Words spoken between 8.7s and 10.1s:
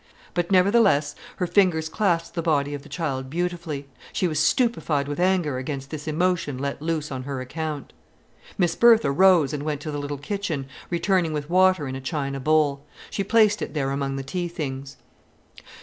Bertha rose and went to the